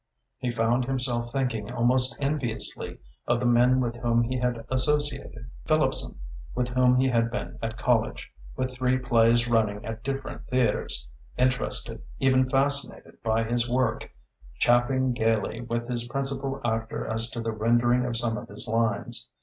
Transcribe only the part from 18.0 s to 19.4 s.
of some of his lines.